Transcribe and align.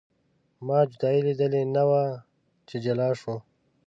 ما 0.65 0.79
جدایي 0.91 1.19
لیدلې 1.27 1.61
نه 1.75 1.83
وه 1.89 2.03
چې 2.67 2.75
جلا 2.83 3.09
شو. 3.19 3.35